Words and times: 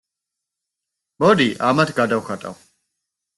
მოდი, 1.23 1.47
ამათ 1.67 1.93
გადავხატავ. 2.01 2.57